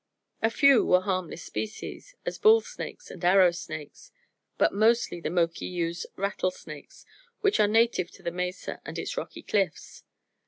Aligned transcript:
A 0.41 0.49
few 0.49 0.83
were 0.83 1.01
harmless 1.01 1.43
species, 1.43 2.15
as 2.25 2.39
bull 2.39 2.61
snakes 2.61 3.11
and 3.11 3.23
arrow 3.23 3.51
snakes; 3.51 4.11
but 4.57 4.73
mostly 4.73 5.21
the 5.21 5.29
Moki 5.29 5.67
used 5.67 6.07
rattlesnakes, 6.15 7.05
which 7.41 7.59
are 7.59 7.67
native 7.67 8.09
to 8.13 8.23
the 8.23 8.31
mesa 8.31 8.81
and 8.83 8.97
its 8.97 9.15
rocky 9.15 9.43
cliffs. 9.43 10.03